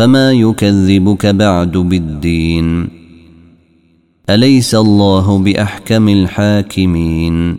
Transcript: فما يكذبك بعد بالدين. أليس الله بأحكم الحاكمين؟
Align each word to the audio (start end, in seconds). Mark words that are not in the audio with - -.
فما 0.00 0.32
يكذبك 0.32 1.26
بعد 1.26 1.72
بالدين. 1.72 2.88
أليس 4.30 4.74
الله 4.74 5.38
بأحكم 5.38 6.08
الحاكمين؟ 6.08 7.58